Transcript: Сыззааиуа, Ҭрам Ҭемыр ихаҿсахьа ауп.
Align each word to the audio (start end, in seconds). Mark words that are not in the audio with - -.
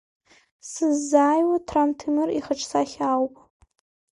Сыззааиуа, 0.69 1.57
Ҭрам 1.67 1.89
Ҭемыр 1.97 2.29
ихаҿсахьа 2.37 3.05
ауп. 3.13 3.35